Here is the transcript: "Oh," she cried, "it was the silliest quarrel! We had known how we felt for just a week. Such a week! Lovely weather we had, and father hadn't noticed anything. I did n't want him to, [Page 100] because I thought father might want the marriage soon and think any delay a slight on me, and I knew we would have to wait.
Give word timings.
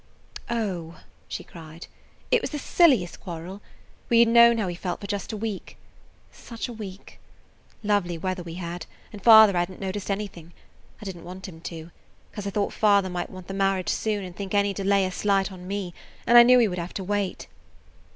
"Oh," 0.49 0.99
she 1.27 1.43
cried, 1.43 1.85
"it 2.31 2.41
was 2.41 2.49
the 2.49 2.57
silliest 2.57 3.19
quarrel! 3.19 3.61
We 4.09 4.17
had 4.21 4.29
known 4.29 4.57
how 4.57 4.65
we 4.65 4.73
felt 4.73 4.99
for 4.99 5.05
just 5.05 5.31
a 5.31 5.37
week. 5.37 5.77
Such 6.31 6.67
a 6.67 6.73
week! 6.73 7.19
Lovely 7.83 8.17
weather 8.17 8.41
we 8.41 8.55
had, 8.55 8.87
and 9.13 9.21
father 9.23 9.53
hadn't 9.55 9.79
noticed 9.79 10.09
anything. 10.09 10.53
I 11.03 11.05
did 11.05 11.17
n't 11.17 11.23
want 11.23 11.47
him 11.47 11.61
to, 11.61 11.69
[Page 11.69 11.79
100] 11.83 11.91
because 12.31 12.47
I 12.47 12.49
thought 12.49 12.73
father 12.73 13.11
might 13.11 13.29
want 13.29 13.45
the 13.45 13.53
marriage 13.53 13.89
soon 13.89 14.23
and 14.25 14.35
think 14.35 14.55
any 14.55 14.73
delay 14.73 15.05
a 15.05 15.11
slight 15.11 15.51
on 15.51 15.67
me, 15.67 15.93
and 16.25 16.35
I 16.35 16.41
knew 16.41 16.57
we 16.57 16.67
would 16.67 16.79
have 16.79 16.95
to 16.95 17.03
wait. 17.03 17.45